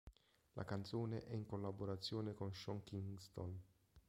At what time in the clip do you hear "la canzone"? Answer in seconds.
0.53-1.27